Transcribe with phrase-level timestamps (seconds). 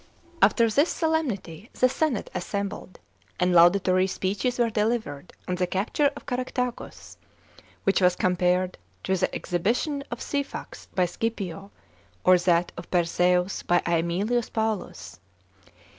[0.41, 2.99] After this solemnity the senate assembled
[3.39, 7.17] and laudatory speeches were delivered on the capture of Caractacus,
[7.83, 11.69] which was compared to the exhibition of Syphax by Scipio,
[12.23, 15.19] or that of Perseus by JSmilius Paullus.